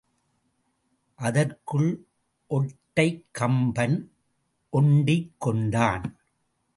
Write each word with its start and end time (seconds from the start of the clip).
அதற்குள் 1.19 1.89
ஒட்டடைக்கம்பன் 2.49 3.97
ஒண்டிக் 4.73 5.33
கொண்டான். 5.37 6.07